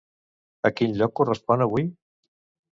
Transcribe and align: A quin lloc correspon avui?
A 0.69 0.71
quin 0.79 0.97
lloc 1.03 1.15
correspon 1.21 1.65
avui? 1.69 1.89